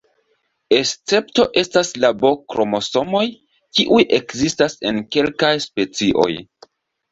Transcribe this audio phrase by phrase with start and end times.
[0.77, 3.23] Escepto estas la B-kromosomoj,
[3.81, 6.29] kiuj ekzistas en kelkaj specioj.